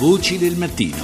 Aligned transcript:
Voci 0.00 0.38
del 0.38 0.56
mattino. 0.56 0.96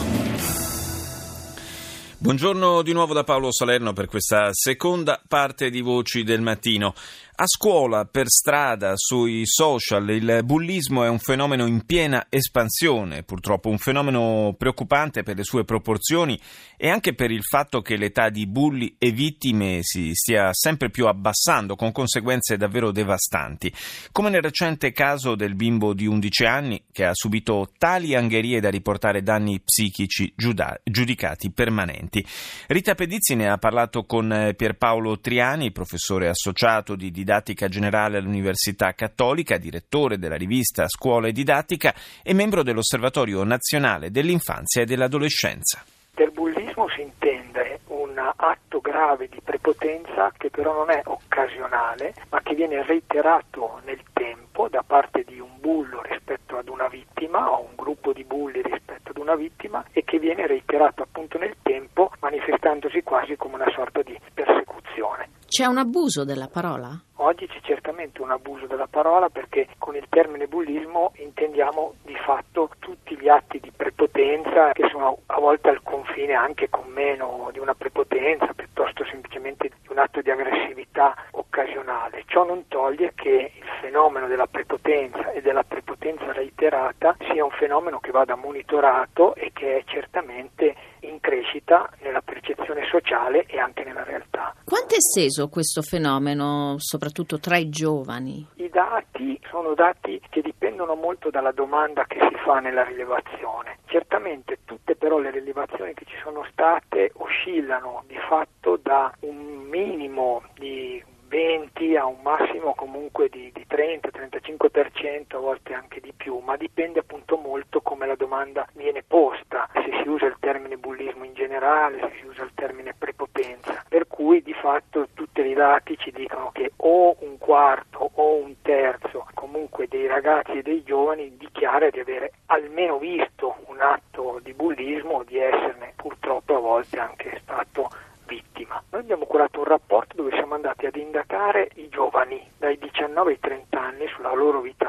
Buongiorno 2.16 2.80
di 2.80 2.94
nuovo 2.94 3.12
da 3.12 3.24
Paolo 3.24 3.52
Salerno 3.52 3.92
per 3.92 4.06
questa 4.06 4.48
seconda 4.52 5.20
parte 5.28 5.68
di 5.68 5.82
Voci 5.82 6.22
del 6.22 6.40
Mattino. 6.40 6.94
A 7.38 7.44
scuola, 7.46 8.06
per 8.06 8.28
strada, 8.28 8.94
sui 8.96 9.42
social, 9.44 10.08
il 10.08 10.40
bullismo 10.42 11.04
è 11.04 11.08
un 11.10 11.18
fenomeno 11.18 11.66
in 11.66 11.84
piena 11.84 12.28
espansione, 12.30 13.24
purtroppo 13.24 13.68
un 13.68 13.76
fenomeno 13.76 14.54
preoccupante 14.56 15.22
per 15.22 15.36
le 15.36 15.44
sue 15.44 15.62
proporzioni 15.62 16.40
e 16.78 16.88
anche 16.88 17.14
per 17.14 17.30
il 17.30 17.42
fatto 17.42 17.82
che 17.82 17.96
l'età 17.96 18.30
di 18.30 18.46
bulli 18.46 18.94
e 18.96 19.10
vittime 19.10 19.80
si 19.82 20.14
stia 20.14 20.48
sempre 20.54 20.88
più 20.88 21.08
abbassando, 21.08 21.76
con 21.76 21.92
conseguenze 21.92 22.56
davvero 22.56 22.90
devastanti. 22.90 23.70
Come 24.12 24.30
nel 24.30 24.40
recente 24.40 24.92
caso 24.92 25.34
del 25.34 25.56
bimbo 25.56 25.92
di 25.92 26.06
11 26.06 26.44
anni 26.46 26.82
che 26.90 27.04
ha 27.04 27.12
subito 27.12 27.68
tali 27.76 28.14
angherie 28.14 28.60
da 28.60 28.70
riportare 28.70 29.22
danni 29.22 29.60
psichici 29.60 30.32
giudicati 30.34 31.50
permanenti. 31.50 32.24
Rita 32.68 32.94
Pedizzi 32.94 33.34
ne 33.34 33.50
ha 33.50 33.58
parlato 33.58 34.04
con 34.04 34.54
Pierpaolo 34.56 35.20
Triani, 35.20 35.70
professore 35.70 36.28
associato 36.28 36.96
di 36.96 37.24
didattica 37.26 37.66
generale 37.66 38.18
all'Università 38.18 38.92
Cattolica, 38.92 39.58
direttore 39.58 40.16
della 40.16 40.36
rivista 40.36 40.86
Scuola 40.86 41.26
e 41.26 41.32
Didattica 41.32 41.92
e 42.22 42.32
membro 42.32 42.62
dell'Osservatorio 42.62 43.42
Nazionale 43.42 44.12
dell'Infanzia 44.12 44.82
e 44.82 44.84
dell'Adolescenza. 44.84 45.82
Per 46.14 46.30
bullismo 46.30 46.88
si 46.88 47.00
intende 47.02 47.80
un 47.88 48.16
atto 48.16 48.78
grave 48.80 49.28
di 49.28 49.40
prepotenza 49.42 50.32
che 50.38 50.50
però 50.50 50.72
non 50.72 50.90
è 50.90 51.02
occasionale, 51.04 52.14
ma 52.30 52.40
che 52.42 52.54
viene 52.54 52.84
reiterato 52.86 53.80
nel 53.84 54.00
tempo 54.12 54.68
da 54.68 54.84
parte 54.86 55.24
di 55.26 55.40
un 55.40 55.58
bullo 55.58 56.02
rispetto 56.02 56.56
ad 56.56 56.68
una 56.68 56.86
vittima 56.86 57.50
o 57.50 57.66
un 57.68 57.74
gruppo 57.74 58.12
di 58.12 58.22
bulli 58.22 58.62
rispetto 58.62 59.10
ad 59.10 59.18
una 59.18 59.34
vittima 59.34 59.84
e 59.90 60.04
che 60.04 60.20
viene 60.20 60.46
reiterato 60.46 61.02
appunto 61.02 61.38
nel 61.38 61.56
tempo 61.60 62.12
manifestandosi 62.20 63.02
quasi 63.02 63.34
come 63.34 63.56
una 63.56 63.72
sorta 63.74 64.00
di 64.02 64.16
persecuzione. 64.32 65.30
C'è 65.56 65.64
un 65.64 65.78
abuso 65.78 66.24
della 66.24 66.48
parola? 66.48 67.00
Oggi 67.26 67.48
c'è 67.48 67.58
certamente 67.62 68.22
un 68.22 68.30
abuso 68.30 68.66
della 68.66 68.86
parola 68.86 69.28
perché 69.28 69.66
con 69.78 69.96
il 69.96 70.06
termine 70.08 70.46
bullismo 70.46 71.10
intendiamo 71.16 71.94
di 72.02 72.14
fatto 72.24 72.70
tutti 72.78 73.18
gli 73.18 73.28
atti 73.28 73.58
di 73.58 73.72
prepotenza 73.72 74.70
che 74.70 74.88
sono 74.92 75.18
a 75.26 75.40
volte 75.40 75.70
al 75.70 75.82
confine 75.82 76.34
anche 76.34 76.68
con 76.68 76.86
meno 76.86 77.48
di 77.50 77.58
una 77.58 77.74
prepotenza, 77.74 78.54
piuttosto 78.54 79.04
semplicemente 79.06 79.70
di 79.82 79.88
un 79.88 79.98
atto 79.98 80.20
di 80.22 80.30
aggressività 80.30 81.16
occasionale. 81.32 82.22
Ciò 82.26 82.44
non 82.44 82.68
toglie 82.68 83.12
che 83.16 83.50
il 83.56 83.68
fenomeno 83.80 84.28
della 84.28 84.46
prepotenza 84.46 85.32
e 85.32 85.42
della 85.42 85.64
prepotenza 85.64 86.30
reiterata 86.30 87.16
sia 87.32 87.42
un 87.42 87.50
fenomeno 87.50 87.98
che 87.98 88.12
vada 88.12 88.36
monitorato 88.36 89.34
e 89.34 89.50
che 89.52 89.78
è 89.78 89.82
certamente 89.86 90.76
in 91.00 91.18
crescita 91.18 91.90
nella 92.02 92.22
percezione 92.22 92.86
sociale 92.88 93.46
e 93.46 93.58
anche 93.58 93.82
nella 93.82 94.04
realtà. 94.04 94.54
Quanto 94.64 94.85
è 94.96 94.98
esteso 94.98 95.48
questo 95.48 95.82
fenomeno, 95.82 96.76
soprattutto 96.78 97.38
tra 97.38 97.58
i 97.58 97.68
giovani? 97.68 98.46
I 98.54 98.70
dati 98.70 99.38
sono 99.50 99.74
dati 99.74 100.18
che 100.30 100.40
dipendono 100.40 100.94
molto 100.94 101.28
dalla 101.28 101.52
domanda 101.52 102.06
che 102.06 102.18
si 102.18 102.34
fa 102.42 102.60
nella 102.60 102.82
rilevazione. 102.82 103.80
Certamente 103.84 104.60
tutte 104.64 104.96
però 104.96 105.18
le 105.18 105.30
rilevazioni 105.30 105.92
che 105.92 106.06
ci 106.06 106.16
sono 106.22 106.46
state 106.50 107.10
oscillano 107.16 108.04
di 108.06 108.16
fatto 108.26 108.78
da 108.82 109.12
un 109.20 109.66
minimo 109.68 110.42
di 110.54 111.04
20 111.28 111.96
a 111.96 112.06
un 112.06 112.20
massimo 112.22 112.74
comunque 112.74 113.28
di, 113.28 113.50
di 113.52 113.66
30-35%, 113.68 115.36
a 115.36 115.38
volte 115.38 115.74
anche 115.74 116.00
di 116.00 116.12
più, 116.16 116.38
ma 116.38 116.56
dipende 116.56 117.00
appunto 117.00 117.36
molto 117.36 117.82
come 117.82 118.06
la 118.06 118.14
domanda 118.14 118.66
viene 118.72 119.02
posta, 119.06 119.68
si 120.06 120.12
usa 120.12 120.26
il 120.26 120.36
termine 120.38 120.76
bullismo 120.76 121.24
in 121.24 121.34
generale, 121.34 122.12
si 122.20 122.26
usa 122.26 122.44
il 122.44 122.52
termine 122.54 122.94
prepotenza, 122.96 123.82
per 123.88 124.06
cui 124.06 124.40
di 124.40 124.52
fatto 124.52 125.08
tutti 125.14 125.40
i 125.40 125.52
dati 125.52 125.98
ci 125.98 126.12
dicono 126.12 126.50
che 126.52 126.70
o 126.76 127.16
un 127.18 127.38
quarto 127.38 128.10
o 128.14 128.36
un 128.36 128.54
terzo 128.62 129.26
comunque 129.34 129.88
dei 129.88 130.06
ragazzi 130.06 130.58
e 130.58 130.62
dei 130.62 130.84
giovani 130.84 131.36
dichiara 131.36 131.90
di 131.90 131.98
avere 131.98 132.34
almeno 132.46 132.98
visto 132.98 133.56
un 133.66 133.80
atto 133.80 134.38
di 134.44 134.52
bullismo 134.52 135.14
o 135.14 135.24
di 135.24 135.38
esserne 135.38 135.94
purtroppo 135.96 136.56
a 136.56 136.60
volte 136.60 137.00
anche 137.00 137.40
stato 137.42 137.90
vittima. 138.26 138.80
Noi 138.90 139.00
abbiamo 139.00 139.24
curato 139.24 139.58
un 139.58 139.64
rapporto 139.64 140.14
dove 140.14 140.30
siamo 140.32 140.54
andati 140.54 140.86
ad 140.86 140.94
indagare 140.94 141.70
i 141.74 141.88
giovani 141.88 142.48
dai 142.58 142.78
19 142.78 143.32
ai 143.32 143.40
30 143.40 143.80
anni 143.80 144.06
sulla 144.08 144.34
loro 144.34 144.60
vita 144.60 144.85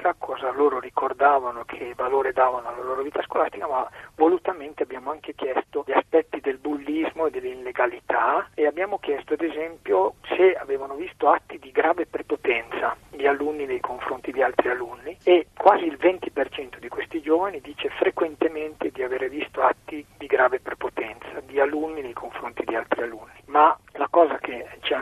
scolastica, 0.00 0.14
cosa 0.18 0.50
loro 0.52 0.80
ricordavano, 0.80 1.64
che 1.64 1.92
valore 1.94 2.32
davano 2.32 2.68
alla 2.68 2.82
loro 2.82 3.02
vita 3.02 3.22
scolastica, 3.22 3.66
ma 3.68 3.88
volutamente 4.16 4.82
abbiamo 4.82 5.10
anche 5.10 5.34
chiesto 5.34 5.84
gli 5.86 5.92
aspetti 5.92 6.40
del 6.40 6.58
bullismo 6.58 7.26
e 7.26 7.30
dell'illegalità 7.30 8.48
e 8.54 8.66
abbiamo 8.66 8.98
chiesto 8.98 9.34
ad 9.34 9.42
esempio 9.42 10.14
se 10.36 10.54
avevano 10.54 10.94
visto 10.94 11.28
atti 11.28 11.58
di 11.58 11.70
grave 11.70 12.06
prepotenza 12.06 12.96
di 13.10 13.26
alunni 13.26 13.66
nei 13.66 13.80
confronti 13.80 14.32
di 14.32 14.42
altri 14.42 14.70
alunni 14.70 15.16
e 15.22 15.48
quasi 15.56 15.84
il 15.84 15.98
20% 16.00 16.78
di 16.78 16.88
questi 16.88 17.20
giovani 17.20 17.60
dice 17.60 17.90
frequentemente 17.90 18.90
di 18.90 19.02
avere 19.02 19.28
visto 19.28 19.60
atti 19.60 20.04
di 20.16 20.26
grave 20.26 20.60
prepotenza 20.60 21.40
di 21.44 21.60
alunni 21.60 22.00
nei 22.00 22.14
confronti 22.14 22.64
di 22.64 22.74
altri 22.74 23.02
alunni. 23.02 23.28
Ma 23.46 23.76
la 23.92 24.08
cosa 24.08 24.38
che 24.38 24.66
ci 24.80 24.94
ha 24.94 24.98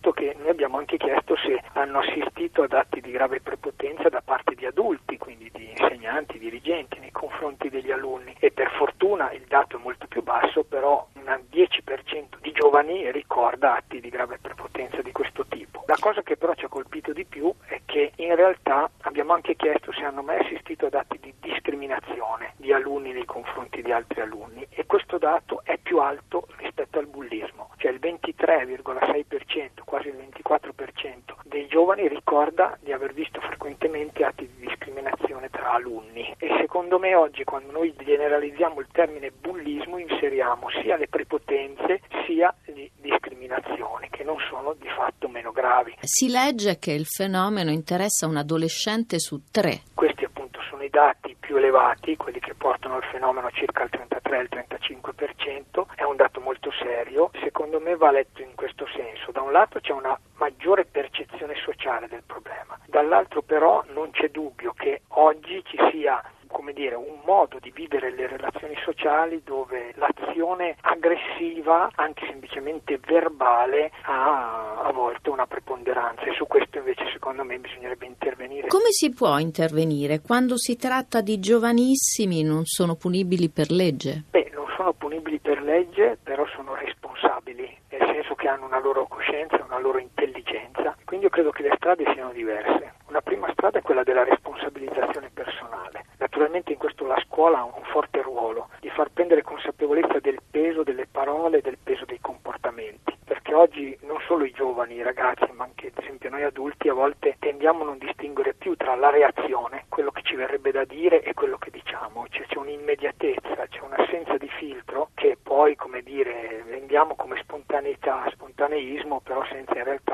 è 0.00 0.12
che 0.12 0.34
noi 0.38 0.48
abbiamo 0.48 0.78
anche 0.78 0.96
chiesto 0.96 1.36
se 1.36 1.62
hanno 1.72 1.98
assistito 1.98 2.62
ad 2.62 2.72
atti 2.72 3.00
di 3.00 3.10
grave 3.10 3.40
prepotenza 3.40 4.08
da 4.08 4.22
parte 4.24 4.54
di 4.54 4.66
adulti, 4.66 5.18
quindi 5.18 5.50
di 5.52 5.70
insegnanti, 5.70 6.38
dirigenti 6.38 6.98
nei 6.98 7.10
confronti 7.10 7.68
degli 7.68 7.90
alunni. 7.90 8.34
E 8.38 8.50
per 8.50 8.70
fortuna 8.70 9.30
il 9.32 9.44
dato 9.46 9.76
è 9.76 9.80
molto 9.80 10.06
più 10.06 10.22
basso, 10.22 10.64
però 10.64 11.06
un 11.14 11.40
10% 11.50 12.40
di 12.40 12.52
giovani 12.52 13.10
ricorda 13.10 13.76
atti 13.76 14.00
di 14.00 14.08
grave 14.08 14.38
prepotenza 14.40 15.02
di 15.02 15.12
questo 15.12 15.46
tipo. 15.46 15.84
La 15.86 15.96
cosa 15.98 16.22
che 16.22 16.36
però 16.36 16.54
ci 16.54 16.64
ha 16.64 16.68
colpito 16.68 17.12
di 17.12 17.24
più 17.24 17.52
è 17.66 17.80
che 17.84 18.12
in 18.16 18.34
realtà 18.34 18.90
abbiamo 19.02 19.31
anche 19.42 19.56
chiesto 19.56 19.90
se 19.90 20.04
hanno 20.04 20.22
mai 20.22 20.38
assistito 20.38 20.86
ad 20.86 20.94
atti 20.94 21.18
di 21.18 21.34
discriminazione 21.40 22.54
di 22.58 22.72
alunni 22.72 23.10
nei 23.12 23.24
confronti 23.24 23.82
di 23.82 23.90
altri 23.90 24.20
alunni 24.20 24.64
e 24.70 24.86
questo 24.86 25.18
dato 25.18 25.62
è 25.64 25.78
più 25.82 25.98
alto 25.98 26.46
rispetto 26.58 27.00
al 27.00 27.08
bullismo, 27.08 27.70
cioè 27.78 27.90
il 27.90 27.98
23,6%, 28.00 29.82
quasi 29.84 30.08
il 30.08 30.14
24% 30.14 31.34
dei 31.42 31.66
giovani 31.66 32.06
ricorda 32.06 32.78
di 32.80 32.92
aver 32.92 33.12
visto 33.14 33.40
frequentemente 33.40 34.24
atti 34.24 34.46
di 34.46 34.66
discriminazione 34.66 35.50
tra 35.50 35.72
alunni. 35.72 36.32
E 36.38 36.56
secondo 36.60 37.00
me 37.00 37.16
oggi 37.16 37.42
quando 37.42 37.72
noi 37.72 37.92
generalizziamo 37.96 38.78
il 38.78 38.86
termine 38.92 39.32
bullismo 39.32 39.98
inseriamo 39.98 40.70
sia 40.82 40.96
le 40.96 41.08
prepotenze 41.08 42.00
sia 42.26 42.54
le 42.66 42.90
discriminazioni 43.00 44.08
che 44.08 44.22
non 44.22 44.38
sono 44.48 44.71
di 45.02 45.10
fatto 45.10 45.28
meno 45.28 45.50
gravi. 45.50 45.96
Si 46.00 46.28
legge 46.28 46.78
che 46.78 46.92
il 46.92 47.06
fenomeno 47.06 47.70
interessa 47.70 48.26
un 48.26 48.36
adolescente 48.36 49.18
su 49.18 49.42
tre. 49.50 49.82
Questi 49.94 50.24
appunto 50.24 50.60
sono 50.68 50.82
i 50.82 50.90
dati 50.90 51.36
più 51.38 51.56
elevati, 51.56 52.16
quelli 52.16 52.38
che 52.38 52.54
portano 52.54 52.98
il 52.98 53.04
fenomeno 53.10 53.50
circa 53.50 53.82
al 53.82 53.90
33 53.90 54.38
al 54.38 54.48
35%, 54.50 55.86
è 55.96 56.04
un 56.04 56.16
dato 56.16 56.40
molto 56.40 56.70
serio, 56.72 57.30
secondo 57.42 57.80
me 57.80 57.96
va 57.96 58.10
letto 58.10 58.42
in 58.42 58.54
questo 58.54 58.86
senso. 58.94 59.32
Da 59.32 59.42
un 59.42 59.52
lato 59.52 59.80
c'è 59.80 59.92
una 59.92 60.18
maggiore 60.36 60.84
percezione 60.84 61.54
sociale 61.56 62.06
del 62.08 62.22
problema, 62.24 62.78
dall'altro 62.86 63.42
però 63.42 63.84
non 63.92 64.10
c'è 64.10 64.30
dubbio 64.30 64.72
che 64.72 65.02
oggi 65.08 65.62
ci 65.66 65.78
sia 65.90 66.22
come 66.62 66.74
dire, 66.74 66.94
un 66.94 67.18
modo 67.24 67.58
di 67.60 67.72
vivere 67.74 68.14
le 68.14 68.28
relazioni 68.28 68.76
sociali 68.84 69.42
dove 69.44 69.92
l'azione 69.96 70.76
aggressiva, 70.82 71.90
anche 71.96 72.24
semplicemente 72.26 73.00
verbale, 73.04 73.90
ha 74.02 74.80
a 74.80 74.92
volte 74.92 75.28
una 75.28 75.44
preponderanza 75.48 76.22
e 76.22 76.34
su 76.34 76.46
questo 76.46 76.78
invece 76.78 77.10
secondo 77.10 77.42
me 77.42 77.58
bisognerebbe 77.58 78.06
intervenire. 78.06 78.68
Come 78.68 78.92
si 78.92 79.12
può 79.12 79.38
intervenire 79.38 80.20
quando 80.20 80.56
si 80.56 80.76
tratta 80.76 81.20
di 81.20 81.40
giovanissimi 81.40 82.44
non 82.44 82.64
sono 82.64 82.94
punibili 82.94 83.48
per 83.48 83.72
legge? 83.72 84.22
Beh, 84.30 84.52
non 84.54 84.66
sono 84.76 84.92
punibili 84.92 85.40
per 85.40 85.60
legge, 85.60 86.16
però 86.22 86.46
sono 86.54 86.76
responsabili, 86.76 87.76
nel 87.88 88.06
senso 88.12 88.36
che 88.36 88.46
hanno 88.46 88.66
una 88.66 88.78
loro 88.78 89.08
coscienza, 89.08 89.60
una 89.66 89.80
loro 89.80 89.98
intelligenza, 89.98 90.94
quindi 91.12 91.28
io 91.28 91.36
credo 91.36 91.50
che 91.50 91.60
le 91.60 91.74
strade 91.76 92.10
siano 92.14 92.32
diverse. 92.32 92.94
Una 93.08 93.20
prima 93.20 93.46
strada 93.52 93.78
è 93.78 93.82
quella 93.82 94.02
della 94.02 94.24
responsabilizzazione 94.24 95.28
personale. 95.34 96.06
Naturalmente 96.16 96.72
in 96.72 96.78
questo 96.78 97.04
la 97.04 97.20
scuola 97.26 97.58
ha 97.58 97.64
un 97.64 97.82
forte 97.90 98.22
ruolo 98.22 98.70
di 98.80 98.88
far 98.88 99.10
prendere 99.10 99.42
consapevolezza 99.42 100.20
del 100.20 100.40
peso 100.50 100.82
delle 100.82 101.06
parole 101.06 101.58
e 101.58 101.60
del 101.60 101.76
peso 101.76 102.06
dei 102.06 102.18
comportamenti, 102.18 103.14
perché 103.26 103.52
oggi 103.52 103.94
non 104.04 104.20
solo 104.26 104.44
i 104.44 104.52
giovani, 104.52 104.94
i 104.94 105.02
ragazzi, 105.02 105.52
ma 105.52 105.64
anche 105.64 105.88
ad 105.94 106.02
esempio 106.02 106.30
noi 106.30 106.44
adulti 106.44 106.88
a 106.88 106.94
volte 106.94 107.36
tendiamo 107.38 107.82
a 107.82 107.86
non 107.88 107.98
distinguere 107.98 108.54
più 108.54 108.74
tra 108.76 108.94
la 108.94 109.10
reazione, 109.10 109.84
quello 109.90 110.12
che 110.12 110.22
ci 110.22 110.34
verrebbe 110.34 110.70
da 110.70 110.84
dire 110.84 111.22
e 111.22 111.34
quello 111.34 111.58
che 111.58 111.70
diciamo, 111.70 112.24
cioè 112.30 112.46
c'è 112.46 112.56
un'immediatezza, 112.56 113.66
c'è 113.68 113.80
un'assenza 113.80 114.38
di 114.38 114.48
filtro 114.48 115.10
che 115.14 115.36
poi, 115.42 115.76
come 115.76 116.00
dire, 116.00 116.64
vendiamo 116.66 117.14
come 117.16 117.38
spontaneità, 117.42 118.24
spontaneismo, 118.30 119.20
però 119.20 119.44
senza 119.44 119.76
in 119.76 119.84
realtà 119.84 120.11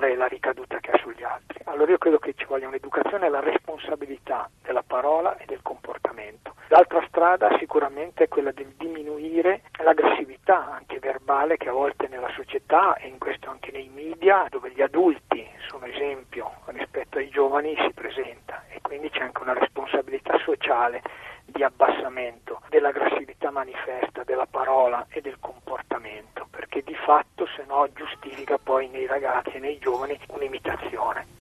pesare 0.00 0.16
la 0.16 0.26
ricaduta 0.26 0.78
che 0.80 0.90
ha 0.90 0.98
sugli 0.98 1.22
altri. 1.22 1.60
Allora 1.64 1.90
io 1.90 1.98
credo 1.98 2.18
che 2.18 2.32
ci 2.34 2.46
voglia 2.46 2.66
un'educazione 2.68 3.26
alla 3.26 3.40
responsabilità 3.40 4.48
della 4.62 4.82
parola 4.82 5.36
e 5.36 5.44
del 5.44 5.60
comportamento. 5.62 6.54
L'altra 6.68 7.04
strada 7.08 7.56
sicuramente 7.58 8.24
è 8.24 8.28
quella 8.28 8.52
del 8.52 8.72
diminuire 8.78 9.62
l'aggressività 9.82 10.72
anche 10.72 10.98
verbale 10.98 11.56
che 11.56 11.68
a 11.68 11.72
volte 11.72 12.08
nella 12.08 12.30
società 12.34 12.94
e 12.94 13.08
in 13.08 13.18
questo 13.18 13.50
anche 13.50 13.70
nei 13.72 13.90
media, 13.92 14.46
dove 14.48 14.70
gli 14.70 14.80
adulti 14.80 15.46
sono 15.68 15.84
esempio 15.84 16.50
rispetto 16.66 17.18
ai 17.18 17.28
giovani, 17.28 17.76
si 17.76 17.92
presenta. 17.92 18.64
E 18.68 18.80
quindi 18.80 19.10
c'è 19.10 19.20
anche 19.20 19.42
una 19.42 19.54
responsabilità 19.54 20.38
sociale 20.38 21.02
di 21.52 21.62
abbassamento 21.62 22.60
dell'aggressività 22.68 23.50
manifesta, 23.50 24.24
della 24.24 24.46
parola 24.46 25.06
e 25.10 25.20
del 25.20 25.38
comportamento, 25.40 26.46
perché 26.50 26.82
di 26.82 26.94
fatto 26.94 27.46
se 27.56 27.64
no 27.66 27.88
giustifica 27.92 28.58
poi 28.58 28.88
nei 28.88 29.06
ragazzi 29.06 29.56
e 29.56 29.60
nei 29.60 29.78
giovani 29.78 30.18
un'imitazione. 30.28 31.38